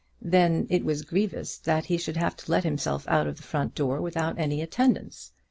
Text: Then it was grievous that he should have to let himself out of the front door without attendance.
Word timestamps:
Then 0.23 0.65
it 0.71 0.83
was 0.83 1.03
grievous 1.05 1.59
that 1.59 1.85
he 1.85 1.95
should 1.97 2.17
have 2.17 2.35
to 2.37 2.49
let 2.49 2.63
himself 2.63 3.07
out 3.07 3.27
of 3.27 3.37
the 3.37 3.43
front 3.43 3.75
door 3.75 4.01
without 4.01 4.39
attendance. 4.39 5.31